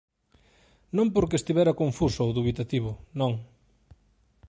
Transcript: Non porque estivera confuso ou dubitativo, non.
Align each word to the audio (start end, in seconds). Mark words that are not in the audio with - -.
Non 0.97 1.07
porque 1.15 1.35
estivera 1.41 1.79
confuso 1.81 2.19
ou 2.25 2.33
dubitativo, 2.37 2.91
non. 3.19 3.33